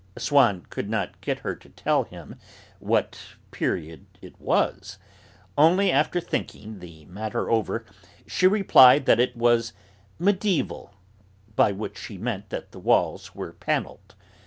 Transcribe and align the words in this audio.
Swann 0.17 0.65
could 0.71 0.89
not 0.89 1.21
get 1.21 1.41
her 1.41 1.55
to 1.55 1.69
tell 1.69 2.05
him 2.05 2.33
what 2.79 3.35
'period' 3.51 4.07
it 4.19 4.39
was. 4.41 4.97
Only 5.55 5.91
after 5.91 6.19
thinking 6.19 6.79
the 6.79 7.05
matter 7.05 7.51
over 7.51 7.85
she 8.25 8.47
replied 8.47 9.05
that 9.05 9.19
it 9.19 9.37
was 9.37 9.73
'mediaeval'; 10.17 10.91
by 11.55 11.71
which 11.71 11.99
she 11.99 12.17
meant 12.17 12.49
that 12.49 12.71
the 12.71 12.79
walls 12.79 13.35
were 13.35 13.53
panelled. 13.53 14.15